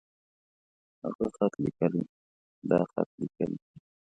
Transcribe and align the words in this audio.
هغۀ 1.01 1.27
خط 1.35 1.53
ليکي. 1.63 2.01
دا 2.69 2.79
خط 2.91 3.09
ليکي. 3.19 3.47